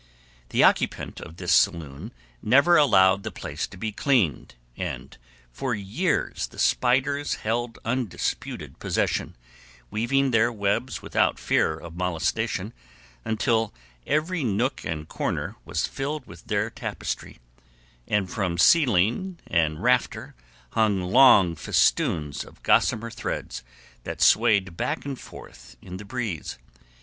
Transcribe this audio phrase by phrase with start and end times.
[0.49, 2.11] The occupant of this saloon
[2.41, 5.15] never allowed the place to be cleaned, and
[5.51, 9.35] for years the spiders held undisputed possession,
[9.91, 12.73] weaving their webs without fear of molestation,
[13.23, 13.75] until
[14.07, 17.37] every nook and corner was filled with their tapestry,
[18.07, 20.33] and from ceiling and rafter
[20.71, 23.61] hung long festoons of gossamer threads
[24.03, 26.57] that swayed back and forth in the breeze.